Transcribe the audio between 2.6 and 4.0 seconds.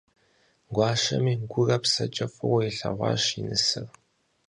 илъэгъуащ и нысэр.